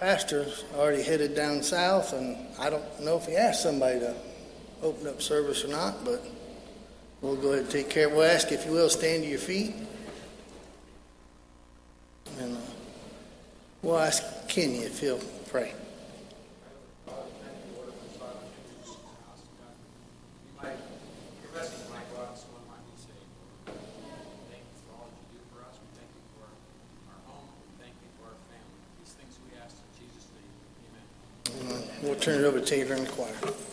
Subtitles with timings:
[0.00, 4.14] pastor's already headed down south, and I don't know if he asked somebody to
[4.82, 6.24] open up service or not, but
[7.20, 8.08] we'll go ahead and take care.
[8.08, 9.74] We'll ask if you will stand to your feet.
[12.38, 12.60] And uh,
[13.82, 15.74] we'll ask Kenny if he'll pray.
[32.02, 33.69] We'll turn it over to Taylor and the choir.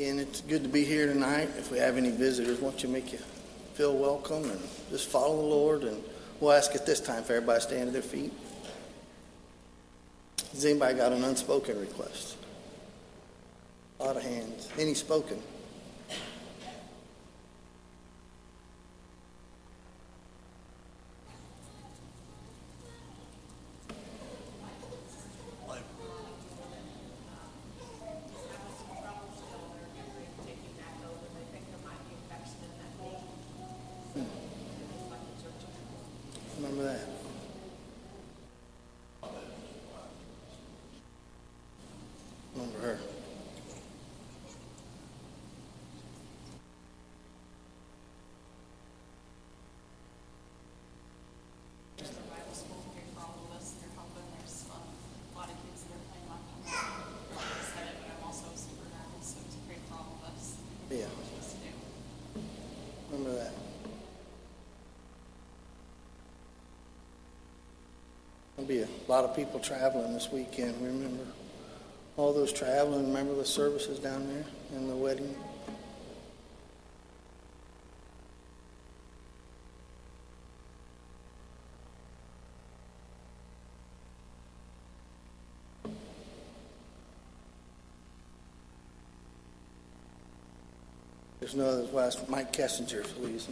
[0.00, 1.50] Again, it's good to be here tonight.
[1.58, 3.18] If we have any visitors, want you make you
[3.74, 4.58] feel welcome and
[4.88, 5.82] just follow the Lord.
[5.82, 6.02] And
[6.40, 8.32] we'll ask at this time for everybody to stand their feet.
[10.52, 12.38] Has anybody got an unspoken request?
[14.00, 14.70] A lot of hands.
[14.78, 15.38] Any spoken?
[68.70, 70.80] be a lot of people traveling this weekend.
[70.80, 71.24] Remember
[72.16, 73.08] all those traveling.
[73.08, 74.44] Remember the services down there
[74.76, 75.34] and the wedding.
[91.40, 93.48] There's no other last Mike Kessinger, please.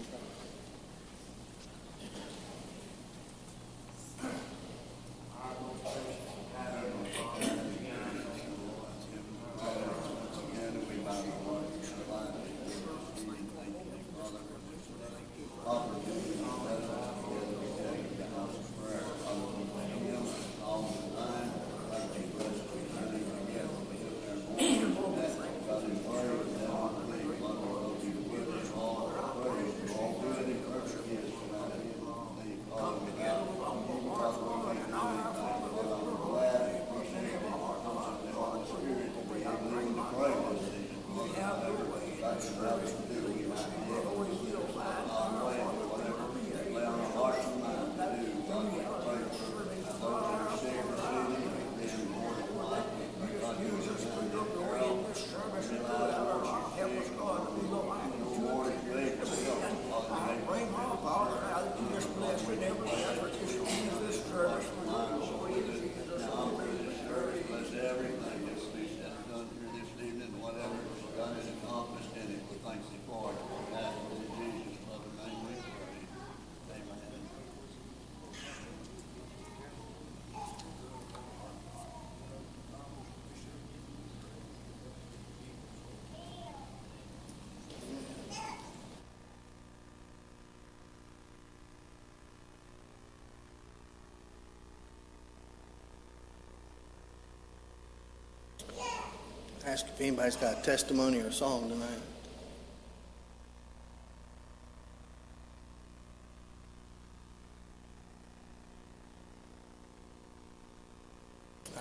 [99.68, 102.00] Ask if anybody's got a testimony or a song tonight.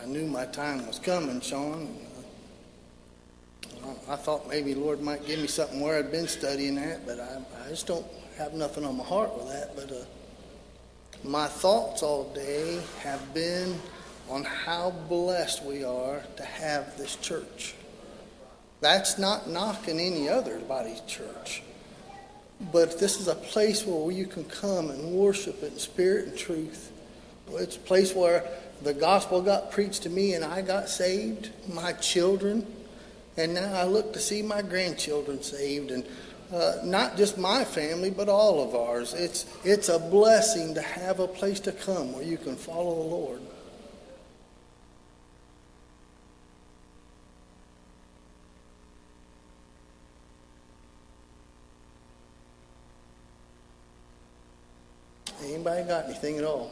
[0.02, 1.98] I knew my time was coming, Sean.
[3.86, 7.22] I I thought maybe Lord might give me something where I'd been studying that, but
[7.22, 8.06] I, I just don't
[8.38, 9.78] have nothing on my heart with that.
[9.78, 10.04] But uh,
[11.24, 13.80] my thoughts all day have been
[14.30, 17.76] on how blessed we are to have this church.
[18.80, 21.64] That's not knocking any other body's church.
[22.72, 26.92] But this is a place where you can come and worship in spirit and truth.
[27.54, 28.44] It's a place where
[28.84, 32.66] the gospel got preached to me and I got saved, my children,
[33.38, 36.04] and now I look to see my grandchildren saved, and
[36.52, 39.14] uh, not just my family, but all of ours.
[39.14, 43.10] It's, it's a blessing to have a place to come where you can follow the
[43.10, 43.42] Lord.
[55.68, 56.72] Anybody got anything at all?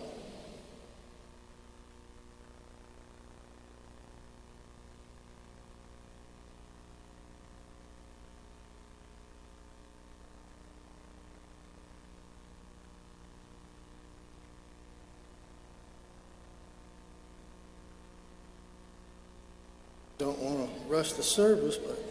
[20.17, 22.01] Don't want to rush the service, but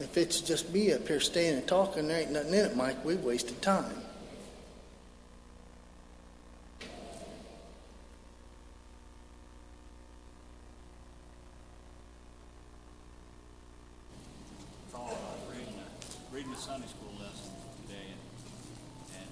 [0.00, 3.04] if it's just me up here standing and talking, there ain't nothing in it, Mike.
[3.04, 4.04] We've wasted time.
[14.94, 15.88] thought, I was reading a,
[16.30, 17.50] reading a Sunday school lesson
[17.82, 18.22] today and,
[19.18, 19.28] and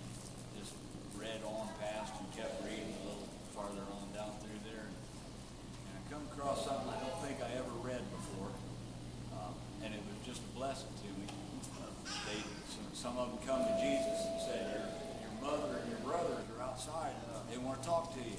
[0.58, 0.74] just
[1.14, 4.90] read on past and kept reading a little farther on down through there.
[4.90, 8.50] And I come across something I don't think I ever read before.
[9.38, 9.54] Um,
[9.86, 11.30] and it was just a blessing to me.
[11.78, 11.94] Uh,
[12.26, 12.42] They,
[12.74, 14.86] some, some of them come to Jesus and said, your,
[15.22, 17.14] your mother and your brothers are outside.
[17.46, 18.34] They want to talk to you.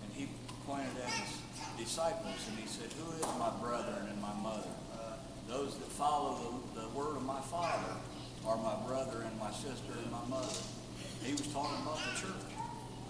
[0.00, 0.32] And he
[0.64, 1.36] pointed at his
[1.76, 4.72] disciples and he said, Who is my brother and my mother?
[4.94, 7.92] Uh, those that follow the, the word of my Father
[8.46, 10.54] are my brother and my sister and my mother.
[11.22, 12.46] He was talking about the church.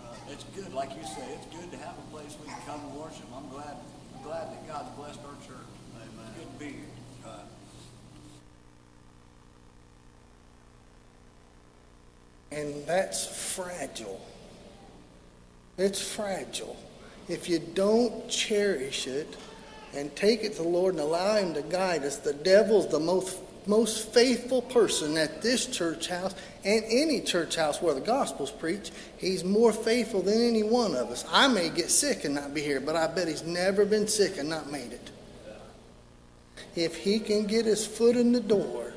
[0.03, 2.81] Uh, it's good, like you say, it's good to have a place we can come
[2.81, 3.27] and worship.
[3.37, 3.77] I'm glad,
[4.17, 5.71] I'm glad that God's blessed our church.
[5.97, 6.27] Amen.
[6.35, 6.93] It's good to be here.
[7.25, 7.45] Uh,
[12.87, 14.21] That's fragile.
[15.79, 16.77] It's fragile.
[17.29, 19.37] If you don't cherish it
[19.95, 23.01] and take it to the Lord and allow Him to guide us, the devil's the
[23.01, 28.51] most, most faithful person at this church house and any church house where the gospel's
[28.51, 28.93] preached.
[29.19, 31.25] He's more faithful than any one of us.
[31.31, 34.39] I may get sick and not be here, but I bet he's never been sick
[34.39, 35.11] and not made it.
[36.75, 38.92] If he can get his foot in the door,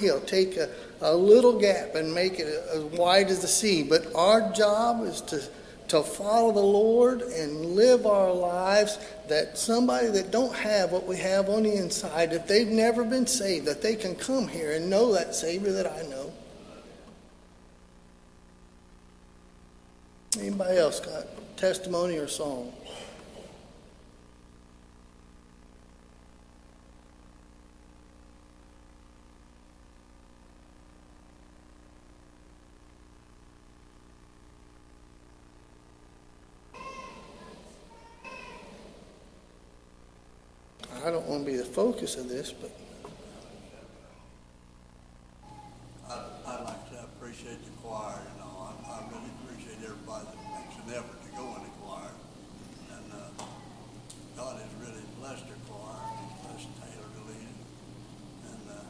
[0.00, 0.68] he'll take a,
[1.00, 3.82] a little gap and make it as wide as the sea.
[3.82, 5.42] But our job is to,
[5.88, 11.16] to follow the Lord and live our lives that somebody that don't have what we
[11.18, 14.90] have on the inside, if they've never been saved, that they can come here and
[14.90, 16.32] know that Savior that I know.
[20.38, 22.72] Anybody else got testimony or song?
[41.10, 42.70] I don't want to be the focus of this, but
[46.06, 50.38] I, I'd like to appreciate the choir, you know, I, I really appreciate everybody that
[50.54, 52.14] makes an effort to go in the choir.
[52.94, 53.42] And, uh,
[54.38, 57.58] God has really blessed the choir, he's blessed Taylor to lead it.
[58.54, 58.86] And, uh,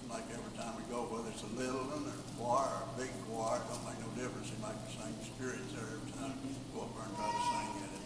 [0.00, 2.88] seems like every time we go, whether it's a little one or a choir or
[2.88, 6.08] a big choir, it don't make no difference, seems like the same spirit's there every
[6.16, 7.92] time we go up there and try to sing it.
[7.92, 8.04] And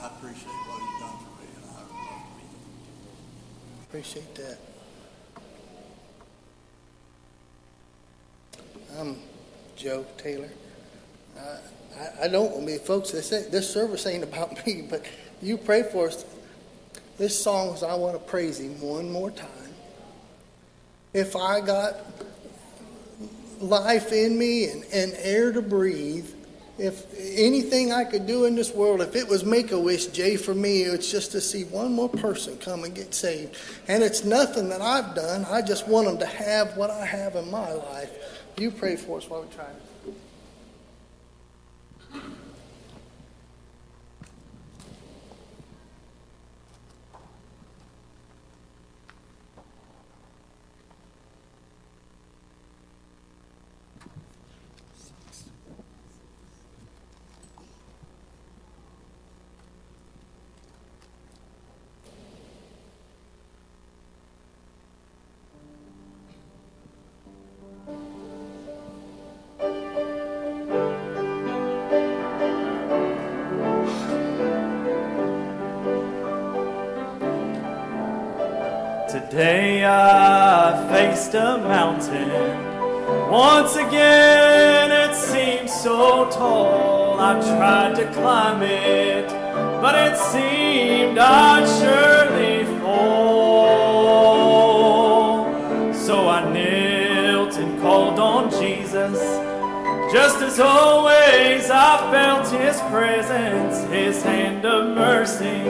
[0.00, 2.48] I appreciate what he's done for me, and I love to be
[3.98, 4.58] appreciate that.
[8.96, 9.16] I'm
[9.76, 10.50] Joe Taylor.
[11.36, 13.10] I, I, I don't want to folks.
[13.10, 15.04] Say this service ain't about me, but
[15.42, 16.24] you pray for us.
[17.18, 19.74] This song is I want to praise Him one more time.
[21.12, 21.96] If I got
[23.58, 26.30] life in me and, and air to breathe,
[26.78, 30.36] if anything I could do in this world, if it was make a wish, Jay,
[30.36, 33.56] for me, it's just to see one more person come and get saved.
[33.88, 35.44] And it's nothing that I've done.
[35.46, 38.44] I just want them to have what I have in my life.
[38.58, 39.66] You pray for us while we try
[79.38, 82.28] Today I faced a mountain.
[83.30, 87.20] Once again it seemed so tall.
[87.20, 89.28] I tried to climb it,
[89.80, 93.54] but it seemed I'd surely fall.
[95.94, 99.20] So I knelt and called on Jesus.
[100.12, 105.62] Just as always, I felt His presence, His hand of mercy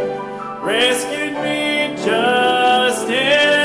[0.62, 3.57] rescued me just in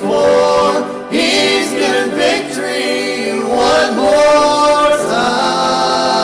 [0.00, 6.14] before, He's given victory one more time.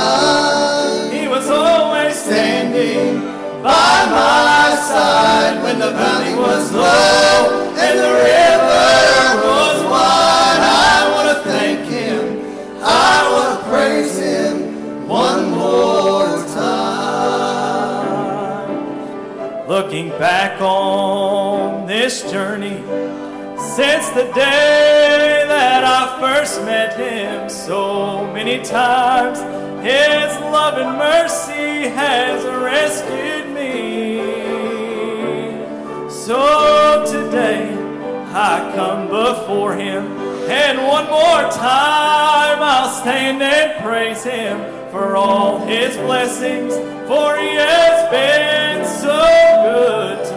[1.13, 3.21] He was always standing
[3.63, 10.63] by my side when the valley was low and the river was wide.
[10.63, 12.25] I want to thank Him.
[12.83, 14.55] I want to praise Him
[15.09, 17.27] one more time.
[19.69, 22.86] Looking back on this journey,
[23.77, 29.39] since the day that I first met Him, so many times
[29.85, 34.17] His love and mercy has rescued me.
[36.09, 37.71] So today
[38.33, 40.07] I come before Him,
[40.49, 44.59] and one more time I'll stand and praise Him
[44.91, 46.73] for all His blessings,
[47.07, 49.21] for He has been so
[49.69, 50.36] good.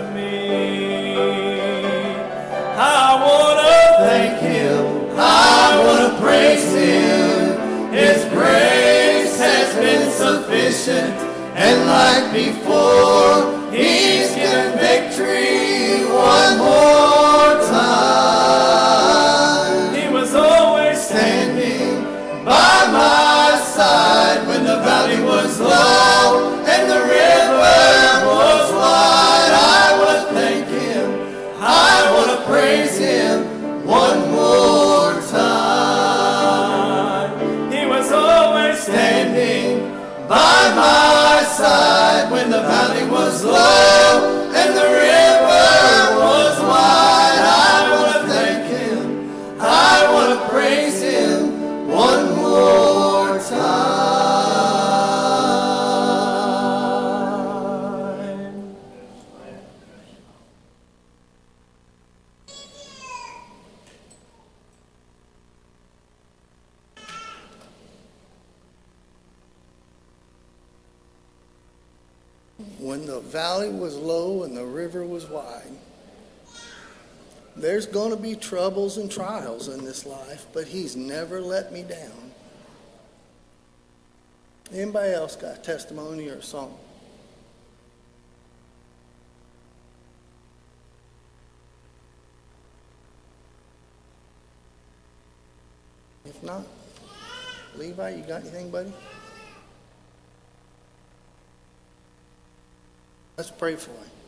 [2.82, 7.92] I want to thank Him, I want to praise Him.
[7.92, 11.13] His grace has been sufficient,
[11.58, 18.74] and like before, He's given victory one more time.
[19.94, 22.06] He was always standing
[22.46, 26.19] by my side when the valley was low
[78.50, 82.32] troubles and trials in this life, but He's never let me down.
[84.74, 86.76] Anybody else got a testimony or a song?
[96.26, 96.66] If not,
[97.76, 98.92] Levi, you got anything, buddy?
[103.38, 104.19] Let's pray for him.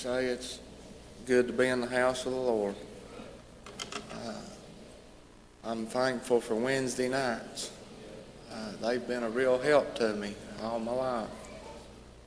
[0.00, 0.60] Say it's
[1.26, 2.74] good to be in the house of the Lord.
[4.14, 4.32] Uh,
[5.62, 7.70] I'm thankful for Wednesday nights.
[8.50, 11.28] Uh, they've been a real help to me all my life.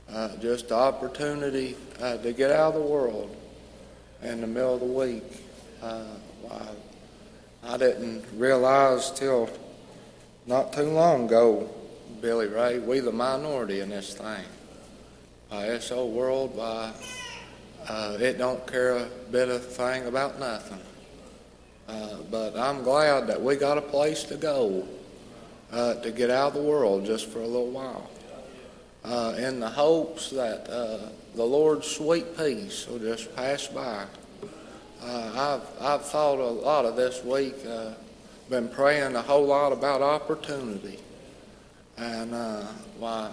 [0.08, 3.34] Uh, just the opportunity uh, to get out of the world
[4.22, 5.24] in the middle of the week.
[5.82, 6.04] Uh,
[7.66, 9.50] I, didn't realize till
[10.46, 11.68] not too long ago,
[12.20, 14.44] Billy Ray, we the minority in this thing.
[15.50, 16.92] Uh, this old world, why,
[17.88, 20.80] uh, it don't care a bit of thing about nothing.
[21.88, 24.88] Uh, but I'm glad that we got a place to go
[25.70, 28.10] uh, to get out of the world just for a little while.
[29.04, 34.06] Uh, in the hopes that uh, the Lord's sweet peace will just pass by.
[35.02, 37.56] Uh, I've, I've thought a lot of this week,
[38.48, 40.98] been praying a whole lot about opportunity.
[41.98, 42.30] And
[42.98, 43.30] why,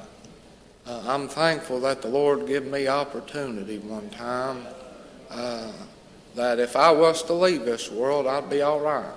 [0.88, 4.66] uh, I'm thankful that the Lord gave me opportunity one time
[5.30, 5.72] uh,
[6.36, 9.14] that if I was to leave this world, I'd be all right.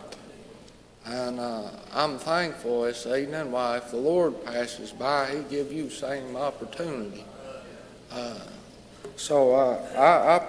[1.06, 3.52] And uh, I'm thankful this evening.
[3.52, 7.24] Why, if the Lord passes by, He give you same opportunity.
[8.10, 8.38] Uh,
[9.16, 10.40] so uh,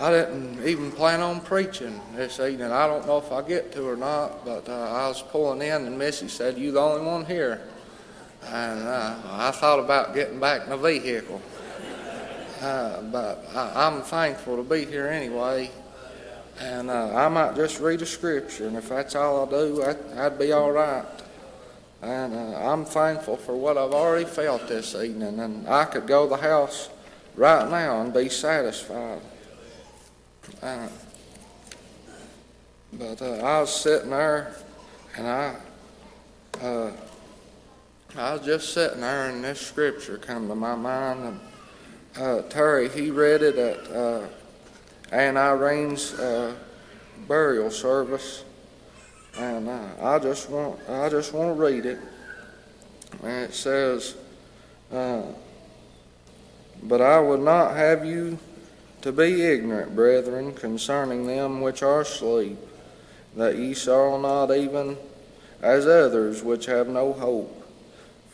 [0.00, 2.70] I, I, I didn't even plan on preaching this evening.
[2.70, 5.86] I don't know if I get to or not, but uh, I was pulling in,
[5.86, 7.62] and Missy said, "You the only one here."
[8.46, 11.40] And uh, I thought about getting back in the vehicle.
[12.60, 15.70] Uh, but I, I'm thankful to be here anyway.
[16.60, 20.26] And uh, I might just read a scripture, and if that's all I do, I,
[20.26, 21.04] I'd be all right.
[22.00, 26.24] And uh, I'm thankful for what I've already felt this evening, and I could go
[26.24, 26.90] to the house
[27.34, 29.20] right now and be satisfied.
[30.62, 30.88] Uh,
[32.92, 34.54] but uh, I was sitting there,
[35.16, 35.56] and I,
[38.16, 41.40] I was just sitting there, and this scripture come to my mind, and
[42.16, 44.28] uh, Terry he read it at uh,
[45.10, 46.54] Aunt Irene's uh,
[47.26, 48.44] burial service,
[49.36, 51.98] and uh, I just want I just want to read it.
[53.24, 54.14] And it says,
[54.92, 55.22] uh,
[56.84, 58.38] "But I would not have you
[59.00, 62.58] to be ignorant, brethren, concerning them which are asleep,
[63.34, 64.98] that ye sorrow not even
[65.60, 67.62] as others which have no hope.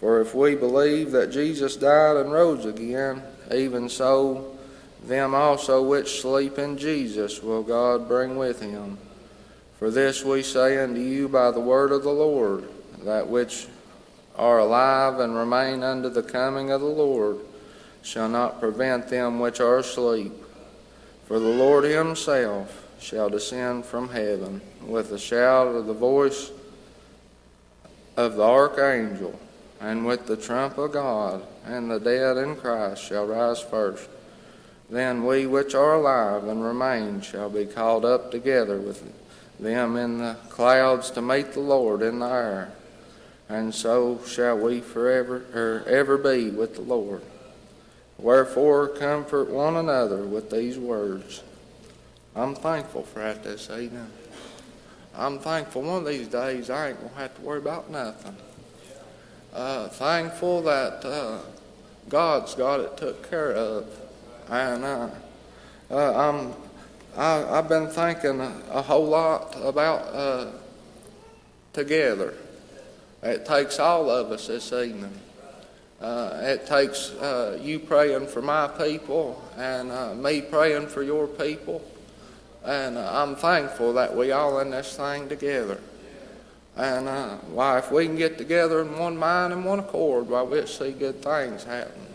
[0.01, 3.23] For if we believe that Jesus died and rose again,
[3.53, 4.57] even so."
[5.07, 8.99] them also which sleep in Jesus will God bring with him.
[9.79, 12.65] For this we say unto you by the word of the Lord,
[13.05, 13.67] that which
[14.37, 17.39] are alive and remain unto the coming of the Lord
[18.03, 20.33] shall not prevent them which are asleep.
[21.27, 26.51] For the Lord himself shall descend from heaven with a shout of the voice
[28.17, 29.39] of the archangel,
[29.81, 34.09] and with the trump of God, and the dead in Christ shall rise first.
[34.91, 39.03] Then we which are alive and remain shall be called up together with
[39.59, 42.73] them in the clouds to meet the Lord in the air.
[43.49, 47.23] And so shall we forever or ever be with the Lord.
[48.19, 51.43] Wherefore comfort one another with these words.
[52.37, 54.11] I'm thankful for that this evening.
[55.15, 58.37] I'm thankful one of these days I ain't gonna have to worry about nothing.
[59.53, 61.39] Uh, thankful that uh,
[62.09, 63.85] God's got it took care of.
[64.49, 65.09] And uh,
[65.91, 66.55] uh, I'm,
[67.17, 70.53] I, I've been thinking a, whole lot about uh,
[71.73, 72.35] together.
[73.25, 75.19] It takes all of us this evening.
[76.01, 77.13] Uh, it takes
[77.61, 81.83] you praying for my people and me praying for your people.
[82.65, 85.81] And I'm thankful that we all in this thing together.
[86.81, 90.67] And why, if we can get together in one mind and one accord, why, we'll
[90.67, 92.07] see good things happen.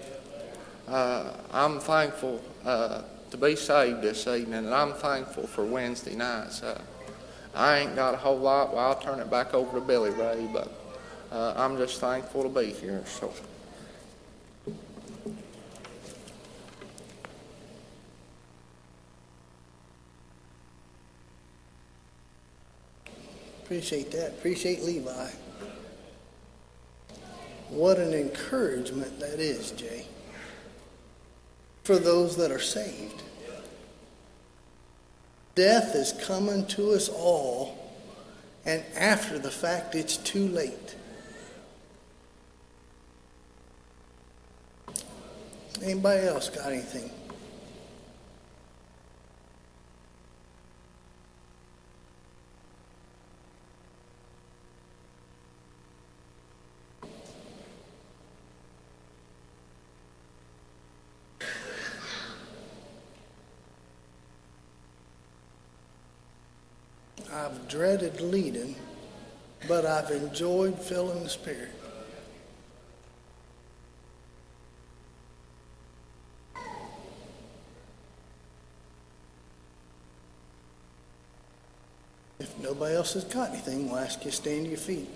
[0.88, 6.63] Uh, I'm thankful uh, to be saved this evening, and I'm thankful for Wednesday nights.
[6.63, 6.82] Uh,
[7.53, 8.74] I ain't got a whole lot.
[8.74, 10.72] Well, I'll turn it back over to Billy Ray, but
[11.32, 13.03] uh, I'm just thankful to be here.
[13.05, 13.32] So.
[23.66, 24.30] Appreciate that.
[24.30, 25.28] Appreciate Levi.
[27.70, 30.05] What an encouragement that is, Jay,
[31.84, 33.24] for those that are saved.
[35.55, 37.91] Death is coming to us all,
[38.68, 40.95] and after the fact, it's too late.
[45.82, 47.09] Anybody else got anything?
[67.56, 68.76] I've dreaded leading,
[69.68, 71.70] but I've enjoyed filling the Spirit.
[82.39, 85.08] If nobody else has got anything, we'll ask you to stand to your feet.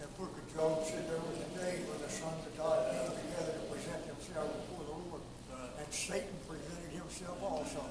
[0.00, 3.04] The book of Job said there was a day when the sons of God came
[3.04, 5.20] together to present themselves before the Lord.
[5.76, 7.84] And Satan presented himself also.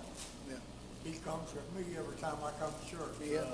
[0.50, 0.58] Yeah.
[1.06, 3.14] He comes with me every time I come to church.
[3.22, 3.46] Yeah.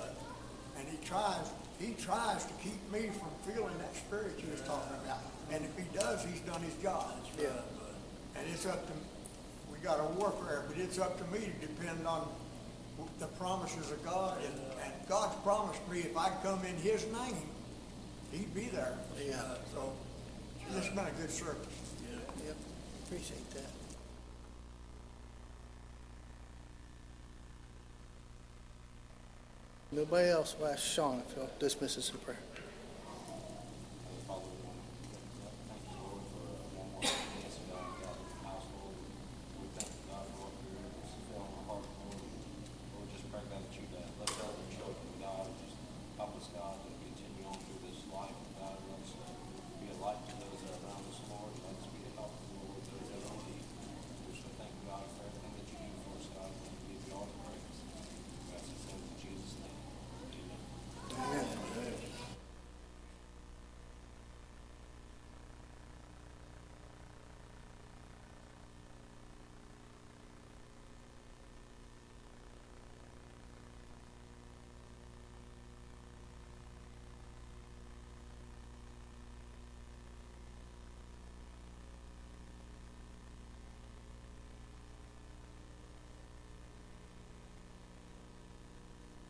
[0.80, 1.52] And he tries,
[1.84, 5.20] he tries to keep me from feeling that spirit you was talking about.
[5.52, 7.12] And if he does, he's done his job.
[7.36, 7.52] Yeah.
[8.40, 8.94] And it's up to,
[9.68, 12.32] we got a warfare, but it's up to me to depend on
[13.20, 14.40] the promises of God.
[14.40, 17.36] And, and God's promised me if I come in his name,
[18.32, 18.98] he'd be there.
[19.22, 19.42] Yeah.
[19.42, 19.94] Uh, so,
[20.70, 21.68] this has been a good service.
[22.46, 22.56] Yep.
[23.04, 23.66] Appreciate that.
[29.92, 32.40] Nobody else, will ask Sean if he'll dismiss us in prayer.